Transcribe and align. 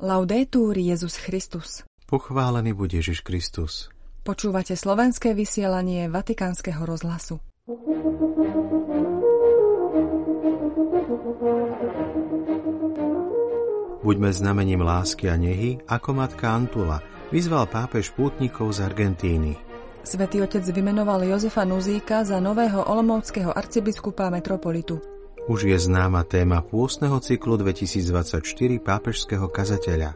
Laudetur 0.00 0.80
Jezus 0.80 1.20
Christus. 1.20 1.84
Pochválený 2.08 2.72
bude 2.72 2.96
Ježiš 2.96 3.20
Kristus. 3.20 3.92
Počúvate 4.24 4.72
slovenské 4.72 5.36
vysielanie 5.36 6.08
Vatikánskeho 6.08 6.88
rozhlasu. 6.88 7.36
Buďme 14.00 14.32
znamením 14.32 14.80
lásky 14.80 15.28
a 15.28 15.36
nehy, 15.36 15.84
ako 15.84 16.16
matka 16.16 16.48
Antula, 16.48 17.04
vyzval 17.28 17.68
pápež 17.68 18.16
pútnikov 18.16 18.72
z 18.72 18.88
Argentíny. 18.88 19.60
Svetý 20.00 20.40
otec 20.40 20.64
vymenoval 20.64 21.28
Jozefa 21.28 21.68
Nuzíka 21.68 22.24
za 22.24 22.40
nového 22.40 22.88
olomouckého 22.88 23.52
arcibiskupa 23.52 24.32
metropolitu. 24.32 25.19
Už 25.50 25.66
je 25.66 25.74
známa 25.74 26.22
téma 26.22 26.62
pôstneho 26.62 27.18
cyklu 27.18 27.58
2024 27.58 28.38
pápežského 28.78 29.50
kazateľa. 29.50 30.14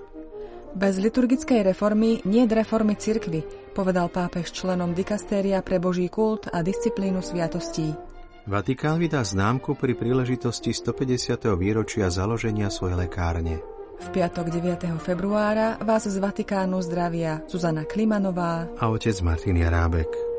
Bez 0.79 0.95
liturgickej 1.03 1.75
reformy 1.75 2.23
nie 2.23 2.47
reformy 2.47 2.95
cirkvy, 2.95 3.43
povedal 3.75 4.15
pápež 4.15 4.55
členom 4.55 4.95
dikastéria 4.95 5.59
pre 5.59 5.83
Boží 5.83 6.07
kult 6.07 6.47
a 6.55 6.63
disciplínu 6.63 7.19
sviatostí. 7.19 7.99
Vatikán 8.47 9.03
vydá 9.03 9.27
známku 9.27 9.75
pri 9.75 9.99
príležitosti 9.99 10.71
150. 10.71 11.51
výročia 11.59 12.15
založenia 12.15 12.71
svojej 12.71 12.95
lekárne. 12.95 13.59
V 14.07 14.07
piatok 14.15 14.55
9. 14.55 14.87
februára 15.03 15.83
vás 15.83 16.07
z 16.07 16.15
Vatikánu 16.15 16.79
zdravia 16.79 17.43
Zuzana 17.51 17.83
Klimanová 17.83 18.71
a 18.79 18.87
otec 18.87 19.19
Martin 19.27 19.59
Jarábek. 19.59 20.34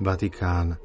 Vatikán. 0.00 0.80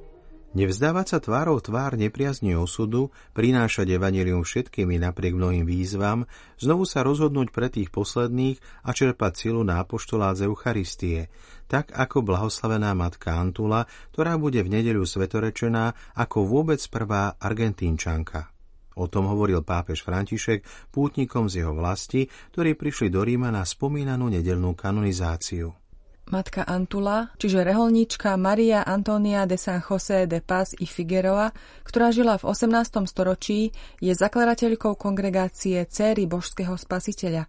Nevzdávať 0.55 1.05
sa 1.07 1.19
tvárou 1.23 1.59
tvár 1.63 1.95
nepriazni 1.95 2.55
osudu, 2.55 3.11
prinášať 3.31 3.95
evanelium 3.95 4.43
všetkými 4.43 4.99
napriek 5.03 5.35
mnohým 5.35 5.63
výzvam, 5.63 6.27
znovu 6.59 6.83
sa 6.83 7.03
rozhodnúť 7.03 7.51
pre 7.51 7.67
tých 7.71 7.91
posledných 7.91 8.59
a 8.83 8.91
čerpať 8.91 9.33
silu 9.35 9.63
na 9.63 9.83
apoštolát 9.83 10.35
z 10.35 10.47
Eucharistie, 10.47 11.31
tak 11.71 11.95
ako 11.95 12.27
blahoslavená 12.27 12.91
matka 12.91 13.35
Antula, 13.39 13.87
ktorá 14.11 14.35
bude 14.35 14.63
v 14.63 14.79
nedeľu 14.79 15.07
svetorečená 15.07 16.15
ako 16.15 16.47
vôbec 16.47 16.79
prvá 16.87 17.39
argentínčanka. 17.39 18.51
O 18.95 19.11
tom 19.11 19.27
hovoril 19.27 19.59
pápež 19.59 20.07
František 20.07 20.91
pútnikom 20.91 21.51
z 21.51 21.63
jeho 21.63 21.75
vlasti, 21.75 22.31
ktorí 22.55 22.79
prišli 22.79 23.11
do 23.11 23.27
Ríma 23.27 23.51
na 23.51 23.67
spomínanú 23.67 24.31
nedelnú 24.31 24.71
kanonizáciu. 24.71 25.84
Matka 26.25 26.65
Antula, 26.65 27.29
čiže 27.37 27.61
reholníčka 27.61 28.33
Maria 28.33 28.81
Antonia 28.81 29.45
de 29.45 29.61
San 29.61 29.77
José 29.77 30.25
de 30.25 30.41
Paz 30.41 30.73
y 30.73 30.89
Figueroa, 30.89 31.53
ktorá 31.85 32.09
žila 32.09 32.41
v 32.41 32.49
18. 32.49 33.05
storočí, 33.05 33.69
je 34.01 34.09
zakladateľkou 34.09 34.97
kongregácie 34.97 35.85
Céry 35.85 36.25
božského 36.25 36.73
spasiteľa. 36.81 37.45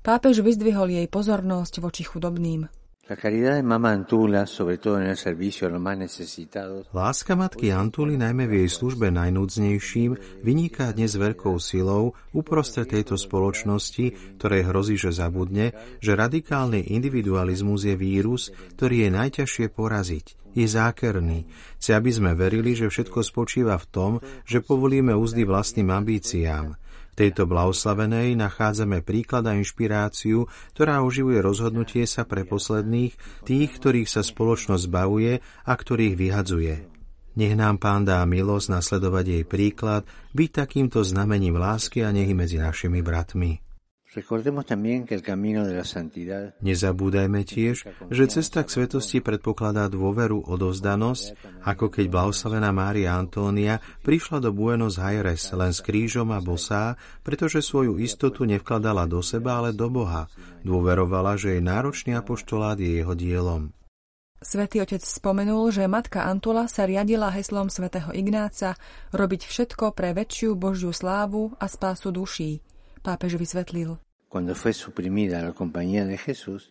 Pápež 0.00 0.40
vyzdvihol 0.40 0.96
jej 0.96 1.04
pozornosť 1.04 1.84
voči 1.84 2.08
chudobným. 2.08 2.83
Láska 6.96 7.36
matky 7.36 7.68
Antuly 7.68 8.16
najmä 8.16 8.48
v 8.48 8.64
jej 8.64 8.70
službe 8.72 9.12
najnúdznejším 9.12 10.40
vyniká 10.40 10.88
dnes 10.96 11.12
veľkou 11.12 11.60
silou 11.60 12.16
uprostred 12.32 12.88
tejto 12.88 13.20
spoločnosti, 13.20 14.40
ktorej 14.40 14.72
hrozí, 14.72 14.96
že 14.96 15.12
zabudne, 15.12 15.76
že 16.00 16.16
radikálny 16.16 16.96
individualizmus 16.96 17.84
je 17.84 17.92
vírus, 17.92 18.48
ktorý 18.80 19.04
je 19.04 19.10
najťažšie 19.12 19.66
poraziť. 19.68 20.56
Je 20.56 20.64
zákerný. 20.64 21.44
Chce, 21.76 22.00
aby 22.00 22.08
sme 22.08 22.32
verili, 22.32 22.72
že 22.72 22.88
všetko 22.88 23.20
spočíva 23.20 23.76
v 23.76 23.86
tom, 23.92 24.12
že 24.48 24.64
povolíme 24.64 25.12
úzdy 25.12 25.44
vlastným 25.44 25.92
ambíciám– 25.92 26.72
v 27.14 27.30
tejto 27.30 27.46
blahoslavenej 27.46 28.34
nachádzame 28.34 29.06
príklad 29.06 29.46
a 29.46 29.54
inšpiráciu, 29.54 30.50
ktorá 30.74 31.06
oživuje 31.06 31.38
rozhodnutie 31.38 32.10
sa 32.10 32.26
pre 32.26 32.42
posledných, 32.42 33.14
tých, 33.46 33.70
ktorých 33.78 34.10
sa 34.10 34.26
spoločnosť 34.26 34.90
bavuje 34.90 35.38
a 35.38 35.72
ktorých 35.78 36.18
vyhadzuje. 36.18 36.74
Nech 37.38 37.54
nám 37.54 37.78
Pán 37.78 38.02
dá 38.02 38.18
milosť 38.26 38.66
nasledovať 38.74 39.24
jej 39.30 39.44
príklad, 39.46 40.02
byť 40.34 40.50
takýmto 40.50 41.06
znamením 41.06 41.54
lásky 41.54 42.02
a 42.02 42.10
nehy 42.10 42.34
medzi 42.34 42.58
našimi 42.58 42.98
bratmi. 42.98 43.62
Nezabúdajme 46.62 47.40
tiež, 47.42 47.76
že 48.14 48.24
cesta 48.30 48.60
k 48.62 48.68
svetosti 48.70 49.18
predpokladá 49.18 49.90
dôveru, 49.90 50.46
odovzdanosť, 50.46 51.24
ako 51.66 51.90
keď 51.90 52.06
blahoslavená 52.06 52.70
Mária 52.70 53.18
Antónia 53.18 53.82
prišla 54.06 54.38
do 54.38 54.54
Buenos 54.54 55.02
Aires 55.02 55.50
len 55.50 55.74
s 55.74 55.82
krížom 55.82 56.30
a 56.30 56.38
bosá, 56.38 56.94
pretože 57.26 57.58
svoju 57.64 57.98
istotu 57.98 58.46
nevkladala 58.46 59.10
do 59.10 59.18
seba, 59.18 59.58
ale 59.58 59.74
do 59.74 59.90
Boha. 59.90 60.30
Dôverovala, 60.62 61.34
že 61.34 61.58
jej 61.58 61.62
náročný 61.64 62.14
apoštolát 62.14 62.78
je 62.78 63.02
jeho 63.02 63.18
dielom. 63.18 63.74
Svetý 64.44 64.84
otec 64.84 65.00
spomenul, 65.00 65.72
že 65.72 65.88
matka 65.88 66.28
Antula 66.28 66.68
sa 66.68 66.84
riadila 66.84 67.32
heslom 67.32 67.72
svätého 67.72 68.12
Ignáca 68.12 68.76
robiť 69.16 69.48
všetko 69.48 69.96
pre 69.96 70.12
väčšiu 70.12 70.52
Božiu 70.52 70.92
slávu 70.92 71.56
a 71.56 71.64
spásu 71.64 72.12
duší. 72.12 72.60
Pápež 73.04 73.36
vysvetlil. 73.36 74.00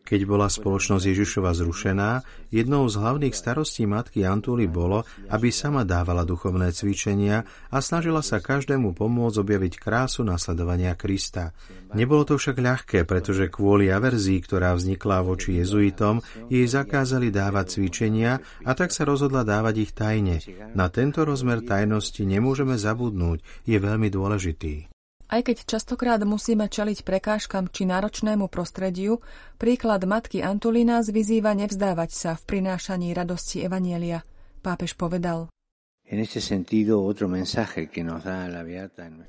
Keď 0.04 0.22
bola 0.28 0.48
spoločnosť 0.52 1.06
Ježišova 1.08 1.56
zrušená, 1.56 2.26
jednou 2.52 2.84
z 2.92 2.96
hlavných 3.00 3.32
starostí 3.32 3.88
matky 3.88 4.28
Antuly 4.28 4.68
bolo, 4.68 5.08
aby 5.32 5.48
sama 5.48 5.88
dávala 5.88 6.28
duchovné 6.28 6.76
cvičenia 6.76 7.48
a 7.72 7.78
snažila 7.80 8.20
sa 8.20 8.44
každému 8.44 8.92
pomôcť 9.00 9.40
objaviť 9.40 9.74
krásu 9.80 10.28
nasledovania 10.28 10.98
Krista. 11.00 11.56
Nebolo 11.96 12.28
to 12.28 12.36
však 12.36 12.60
ľahké, 12.60 13.00
pretože 13.08 13.48
kvôli 13.48 13.88
averzii, 13.88 14.44
ktorá 14.44 14.76
vznikla 14.76 15.24
voči 15.24 15.64
jezuitom, 15.64 16.20
jej 16.52 16.68
zakázali 16.68 17.32
dávať 17.32 17.80
cvičenia 17.80 18.44
a 18.68 18.76
tak 18.76 18.92
sa 18.92 19.08
rozhodla 19.08 19.48
dávať 19.48 19.76
ich 19.88 19.96
tajne. 19.96 20.44
Na 20.76 20.92
tento 20.92 21.24
rozmer 21.24 21.64
tajnosti 21.64 22.28
nemôžeme 22.28 22.76
zabudnúť, 22.76 23.40
je 23.64 23.78
veľmi 23.80 24.12
dôležitý. 24.12 24.93
Aj 25.34 25.42
keď 25.42 25.66
častokrát 25.66 26.22
musíme 26.22 26.70
čeliť 26.70 27.02
prekážkam 27.02 27.66
či 27.66 27.90
náročnému 27.90 28.54
prostrediu, 28.54 29.18
príklad 29.58 30.06
matky 30.06 30.46
Antulina 30.46 31.02
vyzýva 31.02 31.58
nevzdávať 31.58 32.10
sa 32.14 32.32
v 32.38 32.46
prinášaní 32.54 33.18
radosti 33.18 33.66
Evanielia. 33.66 34.22
Pápež 34.62 34.94
povedal, 34.94 35.50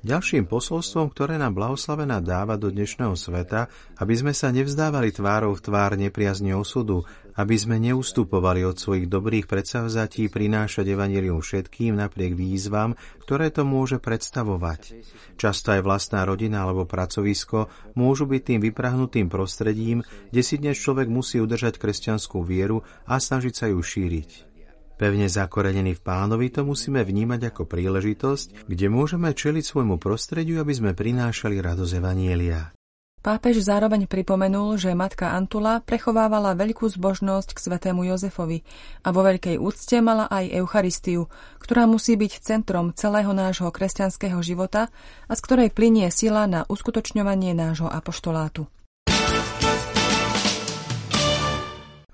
Ďalším 0.03 0.43
posolstvom, 0.43 1.07
ktoré 1.07 1.39
nám 1.39 1.55
blahoslavená 1.55 2.19
dáva 2.19 2.59
do 2.59 2.67
dnešného 2.67 3.15
sveta, 3.15 3.71
aby 3.95 4.11
sme 4.11 4.35
sa 4.35 4.51
nevzdávali 4.51 5.15
tvárou 5.15 5.55
v 5.55 5.63
tvár 5.63 5.95
nepriazne 5.95 6.51
osudu, 6.51 7.07
aby 7.39 7.55
sme 7.55 7.79
neustupovali 7.79 8.67
od 8.67 8.75
svojich 8.75 9.07
dobrých 9.07 9.47
predsavzatí 9.47 10.27
prinášať 10.27 10.91
evanilium 10.91 11.39
všetkým 11.39 11.95
napriek 11.95 12.35
výzvam, 12.35 12.99
ktoré 13.23 13.55
to 13.55 13.63
môže 13.63 14.03
predstavovať. 14.03 14.99
Často 15.39 15.79
aj 15.79 15.81
vlastná 15.81 16.27
rodina 16.27 16.67
alebo 16.67 16.83
pracovisko 16.83 17.71
môžu 17.95 18.27
byť 18.27 18.41
tým 18.51 18.59
vyprahnutým 18.59 19.31
prostredím, 19.31 20.03
kde 20.27 20.41
si 20.43 20.59
dnes 20.59 20.75
človek 20.75 21.07
musí 21.07 21.39
udržať 21.39 21.79
kresťanskú 21.79 22.43
vieru 22.43 22.83
a 23.07 23.15
snažiť 23.15 23.53
sa 23.55 23.71
ju 23.71 23.79
šíriť. 23.79 24.54
Pevne 24.95 25.27
zakorenený 25.27 25.99
v 25.99 26.05
pánovi 26.07 26.47
to 26.47 26.63
musíme 26.63 27.03
vnímať 27.03 27.51
ako 27.51 27.67
príležitosť, 27.67 28.71
kde 28.71 28.87
môžeme 28.87 29.27
čeliť 29.35 29.63
svojmu 29.67 29.99
prostrediu, 29.99 30.63
aby 30.63 30.71
sme 30.71 30.91
prinášali 30.95 31.59
radosť 31.59 31.99
Evanielia. 31.99 32.71
Pápež 33.19 33.59
zároveň 33.59 34.07
pripomenul, 34.07 34.77
že 34.79 34.93
matka 34.95 35.33
Antula 35.33 35.81
prechovávala 35.81 36.55
veľkú 36.55 36.87
zbožnosť 36.87 37.57
k 37.57 37.59
svetému 37.59 38.05
Jozefovi 38.07 38.61
a 39.01 39.11
vo 39.11 39.25
veľkej 39.25 39.57
úcte 39.59 39.97
mala 39.99 40.29
aj 40.31 40.63
Eucharistiu, 40.63 41.27
ktorá 41.57 41.89
musí 41.89 42.15
byť 42.15 42.39
centrom 42.39 42.93
celého 42.93 43.33
nášho 43.33 43.67
kresťanského 43.73 44.39
života 44.45 44.93
a 45.25 45.33
z 45.33 45.41
ktorej 45.41 45.73
plinie 45.73 46.07
sila 46.13 46.45
na 46.45 46.69
uskutočňovanie 46.69 47.51
nášho 47.57 47.89
apoštolátu. 47.89 48.69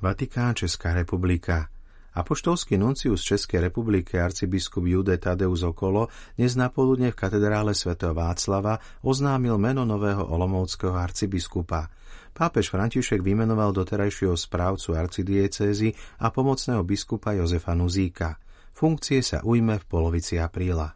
Vatikán 0.01 0.57
Česká 0.57 0.95
republika 0.95 1.69
Apoštolský 2.11 2.75
nuncius 2.75 3.23
Českej 3.23 3.71
republiky 3.71 4.19
arcibiskup 4.19 4.83
Jude 4.83 5.15
Tadeus 5.15 5.63
Okolo 5.63 6.11
dnes 6.35 6.59
napoludne 6.59 7.15
v 7.15 7.15
katedrále 7.15 7.71
svätého 7.71 8.11
Václava 8.11 8.83
oznámil 8.99 9.55
meno 9.55 9.87
nového 9.87 10.19
olomovského 10.19 10.91
arcibiskupa. 10.91 11.87
Pápež 12.35 12.67
František 12.67 13.23
vymenoval 13.23 13.71
doterajšieho 13.71 14.35
správcu 14.35 14.91
arcidiecézy 14.91 15.95
a 16.19 16.27
pomocného 16.35 16.83
biskupa 16.83 17.31
Jozefa 17.31 17.71
Nuzíka. 17.79 18.35
Funkcie 18.75 19.23
sa 19.23 19.39
ujme 19.47 19.79
v 19.79 19.85
polovici 19.87 20.35
apríla. 20.35 20.91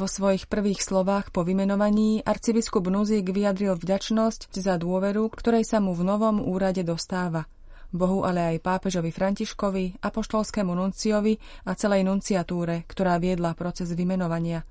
Vo 0.00 0.08
svojich 0.08 0.48
prvých 0.48 0.80
slovách 0.80 1.36
po 1.36 1.44
vymenovaní 1.44 2.24
arcibiskup 2.24 2.88
Nuzík 2.88 3.28
vyjadril 3.28 3.76
vďačnosť 3.76 4.56
za 4.56 4.80
dôveru, 4.80 5.28
ktorej 5.36 5.68
sa 5.68 5.84
mu 5.84 5.92
v 5.92 6.00
novom 6.00 6.40
úrade 6.40 6.80
dostáva– 6.80 7.44
Bohu 7.94 8.26
ale 8.26 8.56
aj 8.56 8.64
pápežovi 8.64 9.14
Františkovi, 9.14 10.02
apoštolskému 10.02 10.74
nunciovi 10.74 11.38
a 11.66 11.78
celej 11.78 12.02
nunciatúre, 12.02 12.86
ktorá 12.90 13.18
viedla 13.22 13.54
proces 13.54 13.94
vymenovania. 13.94 14.66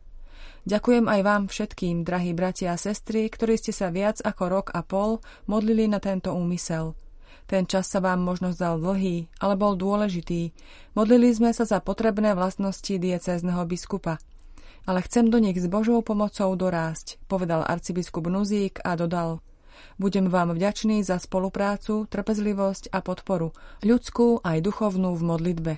Ďakujem 0.66 1.06
aj 1.06 1.22
vám 1.22 1.44
všetkým, 1.46 2.02
drahí 2.02 2.34
bratia 2.34 2.74
a 2.74 2.82
sestry, 2.82 3.30
ktorí 3.30 3.56
ste 3.56 3.70
sa 3.70 3.94
viac 3.94 4.18
ako 4.26 4.44
rok 4.50 4.68
a 4.74 4.82
pol 4.82 5.22
modlili 5.46 5.86
na 5.86 6.02
tento 6.02 6.34
úmysel. 6.34 6.98
Ten 7.46 7.70
čas 7.70 7.86
sa 7.94 8.02
vám 8.02 8.26
možno 8.26 8.50
zdal 8.50 8.82
dlhý, 8.82 9.30
ale 9.38 9.54
bol 9.54 9.78
dôležitý. 9.78 10.50
Modlili 10.98 11.30
sme 11.30 11.54
sa 11.54 11.70
za 11.70 11.78
potrebné 11.78 12.34
vlastnosti 12.34 12.90
diecézneho 12.90 13.62
biskupa. 13.70 14.18
Ale 14.90 15.06
chcem 15.06 15.30
do 15.30 15.38
nich 15.38 15.58
s 15.58 15.70
Božou 15.70 16.02
pomocou 16.02 16.50
dorásť, 16.58 17.22
povedal 17.30 17.62
arcibiskup 17.62 18.26
Nuzík 18.26 18.82
a 18.82 18.98
dodal– 18.98 19.38
budem 20.02 20.32
vám 20.32 20.56
vďačný 20.56 21.02
za 21.06 21.18
spoluprácu, 21.18 22.08
trpezlivosť 22.08 22.92
a 22.92 23.00
podporu, 23.00 23.56
ľudskú 23.82 24.44
aj 24.44 24.64
duchovnú 24.64 25.16
v 25.16 25.24
modlitbe. 25.24 25.74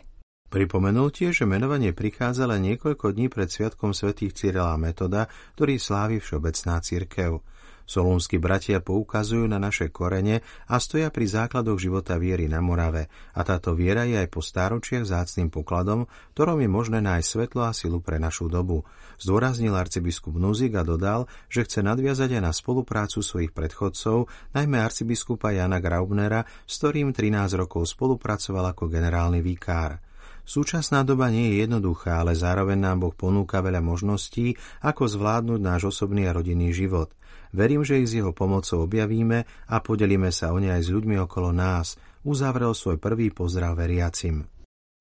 Pripomenul 0.48 1.12
tiež, 1.12 1.44
že 1.44 1.46
menovanie 1.46 1.92
prichádza 1.92 2.48
len 2.48 2.64
niekoľko 2.72 3.12
dní 3.12 3.28
pred 3.28 3.52
sviatkom 3.52 3.92
svätých 3.92 4.32
Cyrila 4.32 4.80
Metoda, 4.80 5.28
ktorý 5.60 5.76
slávi 5.76 6.24
Všeobecná 6.24 6.80
církev. 6.80 7.44
Solúnsky 7.88 8.36
bratia 8.36 8.84
poukazujú 8.84 9.48
na 9.48 9.64
naše 9.64 9.88
korene 9.88 10.44
a 10.68 10.76
stoja 10.76 11.08
pri 11.08 11.24
základoch 11.24 11.80
života 11.80 12.20
viery 12.20 12.52
na 12.52 12.60
Morave 12.60 13.08
a 13.32 13.48
táto 13.48 13.72
viera 13.80 14.04
je 14.04 14.20
aj 14.20 14.28
po 14.28 14.44
stáročiach 14.44 15.08
zácným 15.08 15.48
pokladom, 15.48 16.04
ktorom 16.36 16.60
je 16.60 16.68
možné 16.68 17.00
nájsť 17.00 17.28
svetlo 17.32 17.64
a 17.64 17.72
silu 17.72 18.04
pre 18.04 18.20
našu 18.20 18.52
dobu. 18.52 18.84
Zdôraznil 19.24 19.72
arcibiskup 19.72 20.36
Nuzik 20.36 20.76
a 20.76 20.84
dodal, 20.84 21.32
že 21.48 21.64
chce 21.64 21.80
nadviazať 21.80 22.36
aj 22.36 22.42
na 22.44 22.52
spoluprácu 22.52 23.24
svojich 23.24 23.56
predchodcov, 23.56 24.28
najmä 24.52 24.84
arcibiskupa 24.84 25.56
Jana 25.56 25.80
Graubnera, 25.80 26.44
s 26.68 26.84
ktorým 26.84 27.16
13 27.16 27.56
rokov 27.56 27.88
spolupracoval 27.88 28.76
ako 28.76 28.92
generálny 28.92 29.40
vikár. 29.40 30.04
Súčasná 30.48 31.04
doba 31.04 31.28
nie 31.28 31.52
je 31.52 31.68
jednoduchá, 31.68 32.24
ale 32.24 32.32
zároveň 32.32 32.80
nám 32.80 33.04
Boh 33.04 33.12
ponúka 33.12 33.60
veľa 33.60 33.84
možností, 33.84 34.56
ako 34.80 35.12
zvládnuť 35.12 35.60
náš 35.60 35.92
osobný 35.92 36.24
a 36.24 36.32
rodinný 36.32 36.72
život. 36.72 37.12
Verím, 37.52 37.84
že 37.84 38.00
ich 38.00 38.08
s 38.08 38.24
jeho 38.24 38.32
pomocou 38.32 38.88
objavíme 38.88 39.44
a 39.44 39.76
podelíme 39.84 40.32
sa 40.32 40.56
o 40.56 40.58
ne 40.64 40.72
aj 40.72 40.88
s 40.88 40.94
ľuďmi 40.96 41.20
okolo 41.20 41.52
nás, 41.52 42.00
uzavrel 42.24 42.72
svoj 42.72 42.96
prvý 42.96 43.28
pozdrav 43.28 43.76
veriacim. 43.76 44.48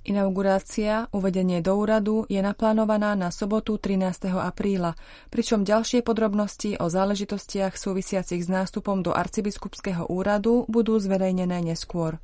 Inaugurácia, 0.06 1.10
uvedenie 1.14 1.62
do 1.62 1.78
úradu 1.78 2.26
je 2.26 2.38
naplánovaná 2.38 3.14
na 3.14 3.30
sobotu 3.30 3.78
13. 3.78 4.34
apríla, 4.38 4.98
pričom 5.30 5.62
ďalšie 5.62 6.02
podrobnosti 6.02 6.74
o 6.78 6.90
záležitostiach 6.90 7.74
súvisiacich 7.74 8.42
s 8.42 8.50
nástupom 8.50 9.02
do 9.02 9.14
arcibiskupského 9.14 10.10
úradu 10.10 10.66
budú 10.66 10.98
zverejnené 10.98 11.58
neskôr. 11.62 12.18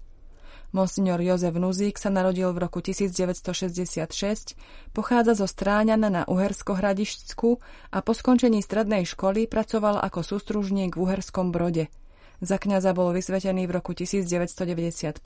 Monsignor 0.73 1.21
Jozef 1.21 1.53
Nuzík 1.53 2.01
sa 2.01 2.09
narodil 2.09 2.49
v 2.49 2.65
roku 2.65 2.81
1966, 2.81 4.57
pochádza 4.97 5.37
zo 5.37 5.45
Stráňana 5.45 6.09
na 6.09 6.23
Uhersko-Hradišťsku 6.25 7.49
a 7.93 8.01
po 8.01 8.13
skončení 8.17 8.65
strednej 8.65 9.05
školy 9.05 9.45
pracoval 9.53 10.01
ako 10.01 10.25
sústružník 10.25 10.97
v 10.97 11.01
Uherskom 11.05 11.53
Brode. 11.53 11.93
Za 12.41 12.57
kňaza 12.57 12.97
bol 12.97 13.13
vysvetený 13.13 13.69
v 13.69 13.73
roku 13.77 13.93
1995 13.93 15.21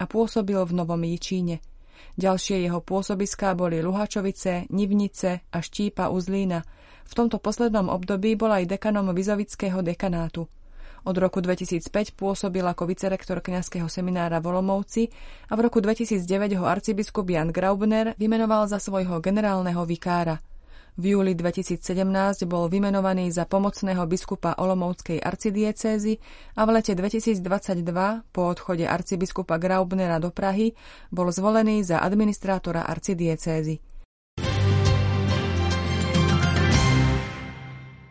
a 0.00 0.04
pôsobil 0.08 0.56
v 0.64 0.72
Novom 0.72 1.04
Jičíne. 1.04 1.60
Ďalšie 2.16 2.64
jeho 2.64 2.80
pôsobiská 2.80 3.52
boli 3.52 3.84
Luhačovice, 3.84 4.64
Nivnice 4.72 5.44
a 5.52 5.60
Štípa 5.60 6.08
Uzlína. 6.08 6.64
V 7.04 7.12
tomto 7.12 7.36
poslednom 7.36 7.92
období 7.92 8.32
bol 8.32 8.48
aj 8.48 8.64
dekanom 8.64 9.12
Vizovického 9.12 9.84
dekanátu. 9.84 10.48
Od 11.04 11.16
roku 11.16 11.40
2005 11.40 12.12
pôsobil 12.12 12.60
ako 12.60 12.84
vicerektor 12.84 13.40
kňazského 13.40 13.88
seminára 13.88 14.36
v 14.38 14.52
Olomouci 14.52 15.08
a 15.48 15.56
v 15.56 15.64
roku 15.64 15.80
2009 15.80 16.60
ho 16.60 16.68
arcibiskup 16.68 17.24
Jan 17.24 17.48
Graubner 17.48 18.12
vymenoval 18.20 18.68
za 18.68 18.76
svojho 18.76 19.16
generálneho 19.24 19.80
vikára. 19.88 20.44
V 21.00 21.16
júli 21.16 21.32
2017 21.32 21.80
bol 22.44 22.68
vymenovaný 22.68 23.32
za 23.32 23.48
pomocného 23.48 24.04
biskupa 24.04 24.58
Olomouckej 24.60 25.22
arcidiecézy 25.22 26.20
a 26.58 26.68
v 26.68 26.70
lete 26.76 26.92
2022 26.92 27.80
po 28.28 28.42
odchode 28.50 28.84
arcibiskupa 28.84 29.56
Graubnera 29.56 30.20
do 30.20 30.28
Prahy 30.28 30.76
bol 31.08 31.32
zvolený 31.32 31.80
za 31.86 32.04
administrátora 32.04 32.84
arcidiecézy. 32.84 33.89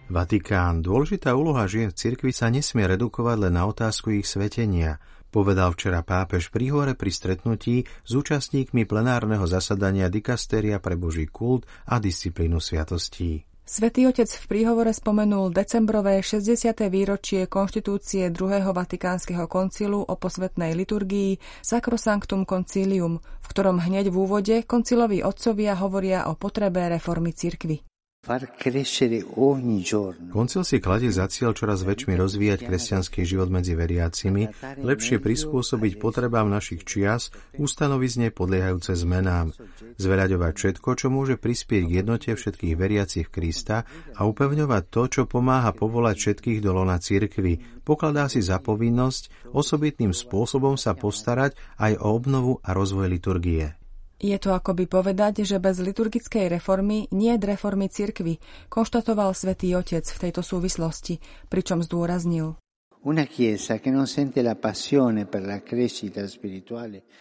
Vatikán. 0.10 0.82
Dôležitá 0.82 1.38
úloha 1.38 1.70
žien 1.70 1.94
v 1.94 1.98
cirkvi 1.98 2.34
sa 2.34 2.50
nesmie 2.50 2.90
redukovať 2.90 3.38
len 3.46 3.54
na 3.54 3.70
otázku 3.70 4.10
ich 4.18 4.26
svetenia, 4.26 4.98
povedal 5.30 5.78
včera 5.78 6.02
pápež 6.02 6.50
pri 6.50 6.74
hore 6.74 6.94
pri 6.98 7.14
stretnutí 7.14 7.86
s 7.86 8.12
účastníkmi 8.18 8.90
plenárneho 8.90 9.46
zasadania 9.46 10.10
dikasteria 10.10 10.82
pre 10.82 10.98
Boží 10.98 11.30
kult 11.30 11.70
a 11.86 12.02
disciplínu 12.02 12.58
sviatostí. 12.58 13.46
Svetý 13.70 14.10
otec 14.10 14.26
v 14.26 14.46
príhovore 14.50 14.90
spomenul 14.90 15.54
decembrové 15.54 16.26
60. 16.26 16.74
výročie 16.90 17.46
konštitúcie 17.46 18.34
druhého 18.34 18.74
vatikánskeho 18.74 19.46
koncilu 19.46 20.02
o 20.02 20.18
posvetnej 20.18 20.74
liturgii 20.74 21.38
Sacrosanctum 21.62 22.50
Concilium, 22.50 23.22
v 23.22 23.46
ktorom 23.46 23.78
hneď 23.78 24.10
v 24.10 24.18
úvode 24.18 24.56
konciloví 24.66 25.22
otcovia 25.22 25.78
hovoria 25.78 26.26
o 26.26 26.34
potrebe 26.34 26.82
reformy 26.90 27.30
cirkvy. 27.30 27.89
Koncil 30.30 30.62
si 30.68 30.78
kladie 30.84 31.08
za 31.08 31.32
cieľ 31.32 31.56
čoraz 31.56 31.88
väčšmi 31.88 32.20
rozvíjať 32.20 32.68
kresťanský 32.68 33.24
život 33.24 33.48
medzi 33.48 33.80
veriacimi, 33.80 34.52
lepšie 34.84 35.24
prispôsobiť 35.24 35.98
potrebám 35.98 36.52
našich 36.52 36.84
čias, 36.84 37.32
ustanovizne 37.56 38.28
podliehajúce 38.36 38.92
zmenám, 39.00 39.56
zveľaďovať 39.96 40.52
všetko, 40.52 40.90
čo 41.00 41.08
môže 41.08 41.40
prispieť 41.40 41.84
k 41.88 41.96
jednote 42.04 42.30
všetkých 42.36 42.76
veriacich 42.76 43.32
Krista 43.32 43.88
a 44.14 44.28
upevňovať 44.28 44.84
to, 44.92 45.04
čo 45.08 45.22
pomáha 45.24 45.72
povolať 45.72 46.20
všetkých 46.20 46.60
do 46.60 46.76
lona 46.76 47.00
cirkvy, 47.00 47.82
pokladá 47.88 48.28
si 48.28 48.44
za 48.44 48.60
povinnosť 48.60 49.56
osobitným 49.56 50.12
spôsobom 50.12 50.76
sa 50.76 50.92
postarať 50.92 51.56
aj 51.80 51.96
o 52.04 52.20
obnovu 52.20 52.60
a 52.68 52.76
rozvoj 52.76 53.08
liturgie. 53.08 53.79
Je 54.20 54.36
to 54.36 54.52
akoby 54.52 54.84
povedať, 54.84 55.48
že 55.48 55.64
bez 55.64 55.80
liturgickej 55.80 56.52
reformy 56.52 57.08
nie 57.16 57.40
je 57.40 57.48
reformy 57.48 57.88
cirkvy, 57.88 58.44
konštatoval 58.68 59.32
svätý 59.32 59.72
Otec 59.80 60.04
v 60.04 60.22
tejto 60.28 60.44
súvislosti, 60.44 61.24
pričom 61.48 61.80
zdôraznil. 61.80 62.60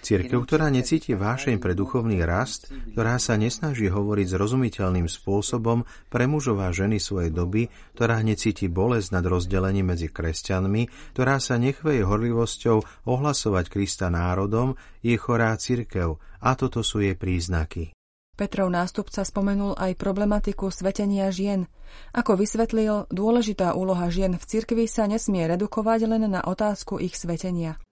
Cirkev, 0.02 0.42
ktorá 0.42 0.74
necíti 0.74 1.14
vášeň 1.14 1.62
pre 1.62 1.78
duchovný 1.78 2.18
rast, 2.26 2.66
ktorá 2.98 3.14
sa 3.22 3.38
nesnaží 3.38 3.86
hovoriť 3.86 4.26
zrozumiteľným 4.26 5.06
spôsobom 5.06 5.86
pre 6.10 6.26
mužov 6.26 6.66
a 6.66 6.74
ženy 6.74 6.98
svojej 6.98 7.30
doby, 7.30 7.70
ktorá 7.94 8.18
necíti 8.26 8.66
bolesť 8.66 9.22
nad 9.22 9.24
rozdelením 9.26 9.94
medzi 9.94 10.10
kresťanmi, 10.10 11.14
ktorá 11.14 11.38
sa 11.38 11.62
nechveje 11.62 12.02
horlivosťou 12.02 13.06
ohlasovať 13.06 13.70
Krista 13.70 14.10
národom, 14.10 14.74
je 14.98 15.14
chorá 15.14 15.54
cirkev 15.54 16.18
a 16.42 16.58
toto 16.58 16.82
sú 16.82 17.06
jej 17.06 17.14
príznaky. 17.14 17.97
Petrov 18.38 18.70
nástupca 18.70 19.26
spomenul 19.26 19.74
aj 19.74 19.98
problematiku 19.98 20.70
svetenia 20.70 21.26
žien. 21.34 21.66
Ako 22.14 22.38
vysvetlil, 22.38 23.10
dôležitá 23.10 23.74
úloha 23.74 24.06
žien 24.14 24.38
v 24.38 24.44
cirkvi 24.46 24.86
sa 24.86 25.10
nesmie 25.10 25.42
redukovať 25.50 26.06
len 26.06 26.30
na 26.30 26.46
otázku 26.46 27.02
ich 27.02 27.18
svetenia. 27.18 27.82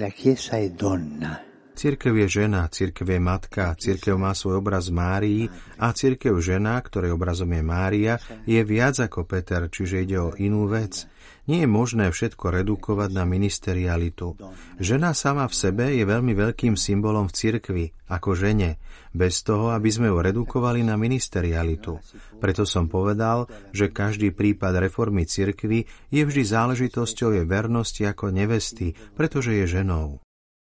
La 0.00 0.08
chiesa 0.08 0.56
è 0.56 0.72
donna. 0.72 1.50
Cirkev 1.76 2.16
je 2.16 2.28
žena, 2.40 2.68
cirkev 2.68 3.08
je 3.08 3.20
matka, 3.20 3.76
cirkev 3.76 4.16
má 4.16 4.32
svoj 4.36 4.60
obraz 4.60 4.88
Márii 4.88 5.48
a 5.76 5.92
cirkev 5.92 6.36
žena, 6.40 6.80
ktorej 6.80 7.16
obrazom 7.16 7.52
je 7.52 7.62
Mária, 7.64 8.14
je 8.44 8.60
viac 8.64 9.00
ako 9.00 9.24
Peter, 9.24 9.64
čiže 9.68 10.04
ide 10.04 10.16
o 10.20 10.32
inú 10.36 10.68
vec. 10.68 11.08
Nie 11.50 11.66
je 11.66 11.68
možné 11.68 12.14
všetko 12.14 12.62
redukovať 12.62 13.10
na 13.10 13.26
ministerialitu. 13.26 14.38
Žena 14.78 15.18
sama 15.18 15.50
v 15.50 15.58
sebe 15.58 15.90
je 15.98 16.06
veľmi 16.06 16.30
veľkým 16.30 16.78
symbolom 16.78 17.26
v 17.26 17.34
cirkvi, 17.34 17.84
ako 18.06 18.38
žene, 18.38 18.78
bez 19.10 19.42
toho, 19.42 19.74
aby 19.74 19.90
sme 19.90 20.14
ju 20.14 20.22
redukovali 20.22 20.86
na 20.86 20.94
ministerialitu. 20.94 21.98
Preto 22.38 22.62
som 22.62 22.86
povedal, 22.86 23.50
že 23.74 23.90
každý 23.90 24.30
prípad 24.30 24.78
reformy 24.78 25.26
cirkvy 25.26 25.90
je 26.14 26.22
vždy 26.22 26.42
záležitosťou 26.46 27.34
jej 27.34 27.46
vernosti 27.50 28.06
ako 28.06 28.30
nevesty, 28.30 28.94
pretože 29.18 29.50
je 29.50 29.66
ženou. 29.66 30.22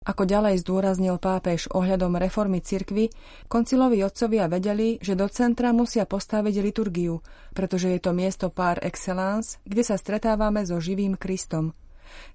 Ako 0.09 0.25
ďalej 0.25 0.65
zdôraznil 0.65 1.21
pápež 1.21 1.69
ohľadom 1.69 2.17
reformy 2.17 2.65
cirkvy, 2.65 3.13
konciloví 3.45 4.01
otcovia 4.01 4.49
vedeli, 4.49 4.97
že 5.05 5.13
do 5.13 5.29
centra 5.29 5.69
musia 5.69 6.09
postaviť 6.09 6.65
liturgiu, 6.65 7.21
pretože 7.53 7.93
je 7.93 8.01
to 8.01 8.09
miesto 8.09 8.49
par 8.49 8.81
excellence, 8.81 9.61
kde 9.69 9.85
sa 9.85 10.01
stretávame 10.01 10.65
so 10.65 10.81
živým 10.81 11.13
Kristom. 11.13 11.77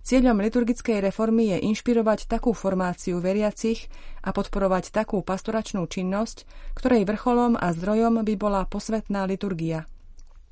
Cieľom 0.07 0.39
liturgickej 0.39 1.03
reformy 1.03 1.51
je 1.51 1.67
inšpirovať 1.67 2.31
takú 2.31 2.55
formáciu 2.55 3.19
veriacich 3.19 3.91
a 4.23 4.31
podporovať 4.31 4.95
takú 4.95 5.27
pastoračnú 5.27 5.83
činnosť, 5.91 6.47
ktorej 6.79 7.03
vrcholom 7.11 7.59
a 7.59 7.75
zdrojom 7.75 8.23
by 8.23 8.35
bola 8.39 8.63
posvetná 8.71 9.27
liturgia. 9.27 9.91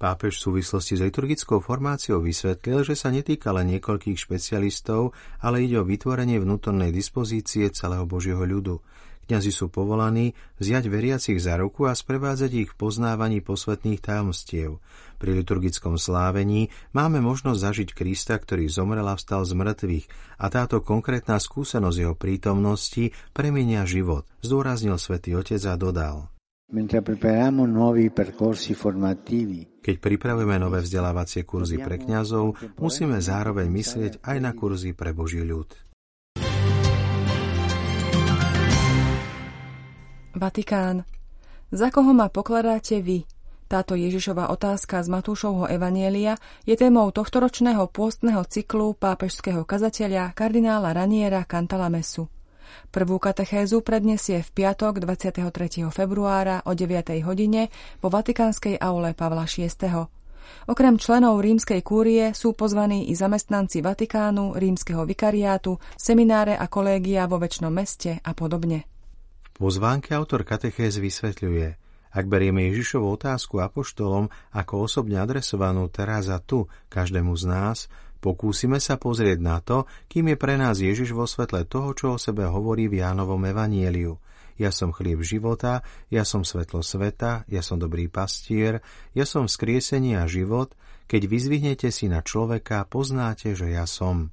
Pápež 0.02 0.42
v 0.42 0.58
súvislosti 0.58 0.98
s 0.98 1.04
liturgickou 1.06 1.62
formáciou 1.62 2.26
vysvetlil, 2.26 2.82
že 2.82 2.98
sa 2.98 3.14
netýka 3.14 3.54
len 3.54 3.70
niekoľkých 3.78 4.18
špecialistov, 4.18 5.14
ale 5.38 5.62
ide 5.62 5.78
o 5.78 5.86
vytvorenie 5.86 6.42
vnútornej 6.42 6.90
dispozície 6.90 7.70
celého 7.70 8.02
Božieho 8.02 8.42
ľudu. 8.42 8.82
Kňazi 9.30 9.54
sú 9.54 9.70
povolaní 9.70 10.34
vziať 10.58 10.90
veriacich 10.90 11.38
za 11.38 11.54
ruku 11.54 11.86
a 11.86 11.94
sprevádzať 11.94 12.50
ich 12.50 12.68
v 12.74 12.78
poznávaní 12.82 13.46
posvetných 13.46 14.02
tajomstiev. 14.02 14.82
Pri 15.22 15.38
liturgickom 15.38 15.94
slávení 15.94 16.74
máme 16.90 17.22
možnosť 17.22 17.62
zažiť 17.62 17.88
Krista, 17.94 18.34
ktorý 18.34 18.66
zomrel 18.66 19.06
a 19.06 19.14
vstal 19.14 19.46
z 19.46 19.54
mŕtvych 19.54 20.06
a 20.42 20.50
táto 20.50 20.82
konkrétna 20.82 21.38
skúsenosť 21.38 21.96
jeho 22.02 22.18
prítomnosti 22.18 23.14
premenia 23.30 23.86
život, 23.86 24.26
zdôraznil 24.42 24.98
svätý 24.98 25.38
Otec 25.38 25.62
a 25.70 25.78
dodal. 25.78 26.26
Keď 29.82 29.96
pripravujeme 30.00 30.56
nové 30.56 30.80
vzdelávacie 30.80 31.44
kurzy 31.44 31.76
pre 31.76 32.00
kňazov, 32.00 32.56
musíme 32.80 33.20
zároveň 33.20 33.68
myslieť 33.68 34.24
aj 34.24 34.36
na 34.40 34.56
kurzy 34.56 34.96
pre 34.96 35.12
Boží 35.12 35.44
ľud. 35.44 35.68
Vatikán. 40.32 41.04
Za 41.68 41.92
koho 41.92 42.16
ma 42.16 42.32
pokladáte 42.32 43.04
vy? 43.04 43.28
Táto 43.68 43.92
Ježišova 43.92 44.48
otázka 44.52 45.00
z 45.04 45.08
Matúšovho 45.12 45.68
Evanielia 45.68 46.40
je 46.64 46.76
témou 46.76 47.08
tohtoročného 47.12 47.88
pôstneho 47.88 48.44
cyklu 48.48 48.96
pápežského 48.96 49.68
kazateľa 49.68 50.32
kardinála 50.32 50.92
Raniera 50.96 51.44
Cantalamesu. 51.44 52.32
Prvú 52.92 53.16
katechézu 53.16 53.80
predniesie 53.80 54.44
v 54.44 54.50
piatok 54.52 55.00
23. 55.00 55.52
februára 55.88 56.60
o 56.68 56.76
9. 56.76 57.16
hodine 57.24 57.72
vo 58.04 58.12
Vatikánskej 58.12 58.76
aule 58.80 59.16
Pavla 59.16 59.48
VI. 59.48 60.10
Okrem 60.68 60.94
členov 61.00 61.42
rímskej 61.42 61.80
kúrie 61.82 62.36
sú 62.36 62.54
pozvaní 62.54 63.10
i 63.10 63.14
zamestnanci 63.16 63.82
Vatikánu, 63.82 64.54
rímskeho 64.54 65.02
vikariátu, 65.02 65.78
semináre 65.98 66.54
a 66.54 66.66
kolégia 66.70 67.26
vo 67.26 67.40
väčšnom 67.40 67.72
meste 67.72 68.22
a 68.22 68.30
podobne. 68.36 68.86
V 69.42 69.48
pozvánke 69.58 70.14
autor 70.14 70.46
katechéz 70.46 70.98
vysvetľuje, 71.02 71.82
ak 72.12 72.24
berieme 72.28 72.68
Ježišovu 72.68 73.08
otázku 73.16 73.64
apoštolom 73.64 74.28
ako 74.52 74.84
osobne 74.84 75.16
adresovanú 75.16 75.88
teraz 75.88 76.28
a 76.28 76.38
tu 76.38 76.68
každému 76.92 77.32
z 77.40 77.44
nás, 77.48 77.78
Pokúsime 78.22 78.78
sa 78.78 79.02
pozrieť 79.02 79.42
na 79.42 79.58
to, 79.58 79.90
kým 80.06 80.30
je 80.30 80.36
pre 80.38 80.54
nás 80.54 80.78
Ježiš 80.78 81.10
vo 81.10 81.26
svetle 81.26 81.66
toho, 81.66 81.90
čo 81.90 82.14
o 82.14 82.22
sebe 82.22 82.46
hovorí 82.46 82.86
v 82.86 83.02
Jánovom 83.02 83.42
evanieliu. 83.50 84.14
Ja 84.54 84.70
som 84.70 84.94
chlieb 84.94 85.26
života, 85.26 85.82
ja 86.06 86.22
som 86.22 86.46
svetlo 86.46 86.86
sveta, 86.86 87.42
ja 87.50 87.66
som 87.66 87.82
dobrý 87.82 88.06
pastier, 88.06 88.78
ja 89.10 89.26
som 89.26 89.50
vzkriesenie 89.50 90.22
a 90.22 90.30
život, 90.30 90.78
keď 91.10 91.26
vyzvihnete 91.26 91.90
si 91.90 92.06
na 92.06 92.22
človeka, 92.22 92.86
poznáte, 92.86 93.58
že 93.58 93.74
ja 93.74 93.90
som. 93.90 94.30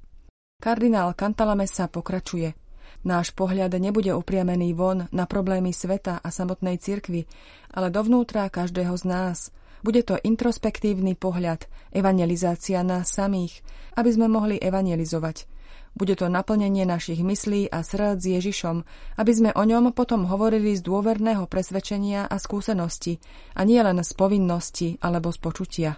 Kardinál 0.62 1.10
Cantalamessa 1.18 1.90
pokračuje. 1.90 2.54
Náš 3.02 3.34
pohľad 3.34 3.74
nebude 3.82 4.14
upriamený 4.14 4.70
von 4.70 5.10
na 5.10 5.26
problémy 5.26 5.74
sveta 5.74 6.22
a 6.22 6.28
samotnej 6.30 6.78
cirkvi, 6.78 7.26
ale 7.74 7.90
dovnútra 7.90 8.46
každého 8.54 8.94
z 8.94 9.04
nás– 9.10 9.38
bude 9.80 10.04
to 10.04 10.20
introspektívny 10.20 11.16
pohľad, 11.16 11.64
evangelizácia 11.94 12.80
nás 12.84 13.12
samých, 13.12 13.64
aby 13.96 14.10
sme 14.12 14.28
mohli 14.28 14.56
evangelizovať. 14.60 15.48
Bude 15.90 16.14
to 16.14 16.30
naplnenie 16.30 16.86
našich 16.86 17.18
myslí 17.18 17.66
a 17.66 17.82
srdc 17.82 18.22
Ježišom, 18.22 18.86
aby 19.18 19.32
sme 19.34 19.50
o 19.52 19.62
ňom 19.66 19.90
potom 19.90 20.30
hovorili 20.30 20.78
z 20.78 20.86
dôverného 20.86 21.50
presvedčenia 21.50 22.30
a 22.30 22.36
skúsenosti, 22.38 23.18
a 23.58 23.66
nie 23.66 23.82
len 23.82 23.98
z 24.00 24.12
povinnosti 24.14 24.88
alebo 25.02 25.34
z 25.34 25.38
počutia. 25.42 25.92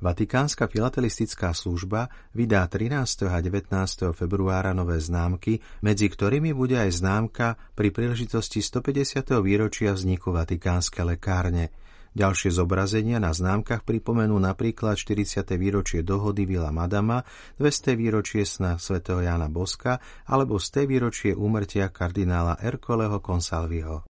Vatikánska 0.00 0.64
filatelistická 0.64 1.52
služba 1.52 2.08
vydá 2.32 2.64
13. 2.64 3.28
a 3.28 3.36
19. 3.36 3.68
februára 4.16 4.72
nové 4.72 4.96
známky, 4.96 5.60
medzi 5.84 6.08
ktorými 6.08 6.56
bude 6.56 6.80
aj 6.80 7.04
známka 7.04 7.60
pri 7.76 7.92
príležitosti 7.92 8.64
150. 8.64 9.28
výročia 9.44 9.92
vzniku 9.92 10.32
Vatikánskej 10.32 11.04
lekárne. 11.04 11.68
Ďalšie 12.16 12.48
zobrazenia 12.48 13.20
na 13.20 13.30
známkach 13.30 13.84
pripomenú 13.84 14.40
napríklad 14.40 14.96
40. 14.96 15.44
výročie 15.60 16.00
dohody 16.00 16.48
Vila 16.48 16.72
Madama, 16.72 17.20
200. 17.60 17.92
výročie 17.92 18.48
sna 18.48 18.80
svätého 18.80 19.20
Jana 19.20 19.52
Boska 19.52 20.00
alebo 20.24 20.56
100. 20.56 20.88
výročie 20.88 21.36
úmrtia 21.36 21.92
kardinála 21.92 22.56
Erkoleho 22.64 23.20
Consalviho. 23.20 24.09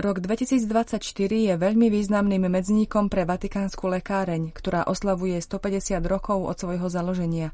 Rok 0.00 0.24
2024 0.24 0.96
je 1.28 1.54
veľmi 1.60 1.92
významným 1.92 2.48
medzníkom 2.48 3.12
pre 3.12 3.28
Vatikánsku 3.28 3.84
lekáreň, 3.84 4.48
ktorá 4.48 4.88
oslavuje 4.88 5.36
150 5.36 6.00
rokov 6.08 6.40
od 6.40 6.56
svojho 6.56 6.88
založenia. 6.88 7.52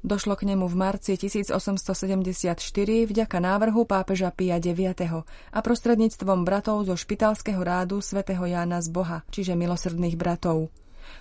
Došlo 0.00 0.32
k 0.40 0.48
nemu 0.48 0.72
v 0.72 0.76
marci 0.80 1.20
1874 1.20 2.56
vďaka 3.04 3.38
návrhu 3.44 3.84
pápeža 3.84 4.32
Pia 4.32 4.56
IX. 4.56 4.96
a 5.52 5.58
prostredníctvom 5.60 6.48
bratov 6.48 6.88
zo 6.88 6.96
špitalského 6.96 7.60
rádu 7.60 8.00
svätého 8.00 8.48
Jána 8.48 8.80
z 8.80 8.88
Boha, 8.88 9.20
čiže 9.28 9.52
milosrdných 9.52 10.16
bratov. 10.16 10.72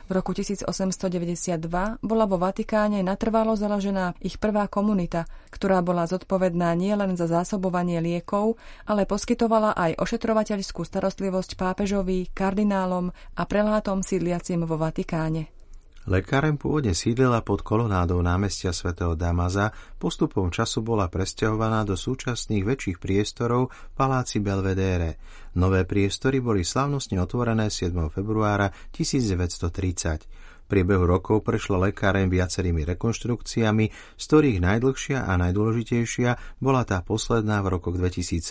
V 0.07 0.11
roku 0.11 0.33
1892 0.33 1.61
bola 2.01 2.25
vo 2.25 2.37
Vatikáne 2.41 3.05
natrvalo 3.05 3.53
založená 3.53 4.17
ich 4.19 4.41
prvá 4.41 4.65
komunita, 4.65 5.29
ktorá 5.53 5.85
bola 5.85 6.09
zodpovedná 6.09 6.73
nielen 6.73 7.13
za 7.13 7.29
zásobovanie 7.29 8.01
liekov, 8.01 8.57
ale 8.89 9.05
poskytovala 9.05 9.77
aj 9.77 10.01
ošetrovateľskú 10.01 10.81
starostlivosť 10.81 11.55
pápežovi, 11.55 12.33
kardinálom 12.33 13.13
a 13.13 13.43
prelátom 13.45 14.01
sídliacim 14.01 14.65
vo 14.65 14.81
Vatikáne. 14.81 15.60
Lekárem 16.09 16.57
pôvodne 16.57 16.97
sídlila 16.97 17.45
pod 17.45 17.61
kolonádou 17.61 18.25
námestia 18.25 18.73
svätého 18.73 19.13
Damaza, 19.13 19.69
postupom 20.01 20.49
času 20.49 20.81
bola 20.81 21.05
presťahovaná 21.05 21.85
do 21.85 21.93
súčasných 21.93 22.65
väčších 22.65 22.97
priestorov 22.97 23.69
v 23.69 23.93
paláci 23.93 24.41
Belvedere. 24.41 25.21
Nové 25.53 25.85
priestory 25.85 26.41
boli 26.41 26.65
slavnostne 26.65 27.21
otvorené 27.21 27.69
7. 27.69 27.93
februára 28.09 28.73
1930. 28.89 30.25
V 30.25 30.65
priebehu 30.65 31.05
rokov 31.05 31.45
prešla 31.45 31.93
lekárem 31.93 32.33
viacerými 32.33 32.81
rekonštrukciami, 32.81 33.85
z 34.17 34.23
ktorých 34.25 34.57
najdlhšia 34.57 35.29
a 35.29 35.37
najdôležitejšia 35.37 36.57
bola 36.57 36.81
tá 36.81 37.05
posledná 37.05 37.61
v 37.61 37.77
rokoch 37.77 38.01
2017 38.01 38.41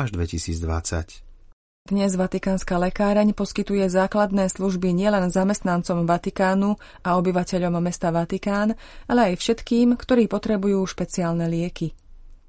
až 0.00 0.08
2020. 0.16 1.33
Dnes 1.84 2.16
Vatikánska 2.16 2.80
lekáreň 2.80 3.36
poskytuje 3.36 3.84
základné 3.92 4.48
služby 4.48 4.96
nielen 4.96 5.28
zamestnancom 5.28 6.08
Vatikánu 6.08 6.80
a 7.04 7.20
obyvateľom 7.20 7.76
mesta 7.76 8.08
Vatikán, 8.08 8.72
ale 9.04 9.28
aj 9.28 9.34
všetkým, 9.36 9.92
ktorí 9.92 10.24
potrebujú 10.24 10.80
špeciálne 10.80 11.44
lieky. 11.44 11.92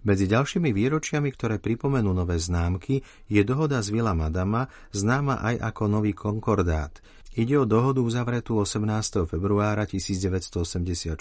Medzi 0.07 0.31
ďalšími 0.31 0.71
výročiami, 0.71 1.35
ktoré 1.35 1.59
pripomenú 1.59 2.15
nové 2.15 2.39
známky, 2.39 3.03
je 3.27 3.43
dohoda 3.43 3.83
z 3.83 3.91
Vila 3.91 4.15
Madama, 4.15 4.71
známa 4.95 5.43
aj 5.43 5.67
ako 5.67 5.83
Nový 5.91 6.15
konkordát. 6.15 6.95
Ide 7.35 7.59
o 7.59 7.67
dohodu 7.67 7.99
uzavretú 7.99 8.55
18. 8.63 9.27
februára 9.27 9.83
1984 9.83 11.19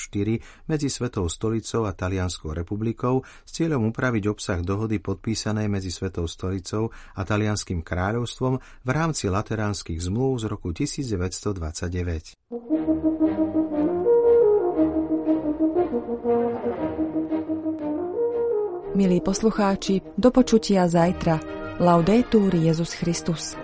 medzi 0.71 0.87
Svetou 0.87 1.27
stolicou 1.27 1.91
a 1.91 1.93
Talianskou 1.93 2.55
republikou 2.55 3.27
s 3.43 3.51
cieľom 3.51 3.91
upraviť 3.91 4.31
obsah 4.31 4.63
dohody 4.63 5.03
podpísanej 5.03 5.67
medzi 5.67 5.91
Svetou 5.91 6.31
stolicou 6.31 6.95
a 7.19 7.27
Talianským 7.27 7.83
kráľovstvom 7.83 8.63
v 8.63 8.91
rámci 8.95 9.27
lateránskych 9.27 9.99
zmluv 10.07 10.39
z 10.39 10.45
roku 10.47 10.71
1929. 10.71 12.39
Milí 18.95 19.19
poslucháči, 19.19 19.99
do 20.15 20.31
počutia 20.31 20.87
zajtra. 20.87 21.43
Laudetur 21.83 22.55
Jezus 22.55 22.95
Christus. 22.95 23.59